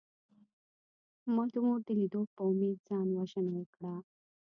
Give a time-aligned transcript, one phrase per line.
[1.33, 3.93] ما د مور د لیدو په امید ځان وژنه ونکړه